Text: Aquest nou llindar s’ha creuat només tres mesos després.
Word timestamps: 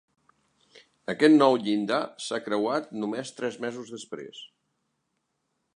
Aquest 1.13 1.35
nou 1.43 1.57
llindar 1.67 1.99
s’ha 2.27 2.41
creuat 2.47 2.91
només 3.03 3.35
tres 3.41 3.61
mesos 3.67 3.95
després. 3.99 4.41